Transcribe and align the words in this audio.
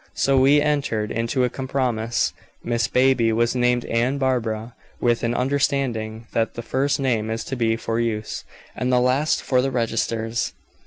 So 0.15 0.35
we 0.35 0.59
entered 0.59 1.11
into 1.11 1.43
a 1.43 1.49
compromise; 1.51 2.33
Miss 2.63 2.87
Baby 2.87 3.31
was 3.31 3.53
named 3.53 3.85
Anne 3.85 4.17
Barbara, 4.17 4.73
with 4.99 5.21
an 5.21 5.35
understanding 5.35 6.25
that 6.33 6.55
the 6.55 6.63
first 6.63 6.99
name 6.99 7.29
is 7.29 7.43
to 7.43 7.55
be 7.55 7.75
for 7.75 7.99
use, 7.99 8.43
and 8.75 8.91
the 8.91 8.99
last 8.99 9.43
for 9.43 9.61
the 9.61 9.69
registers." 9.69 10.53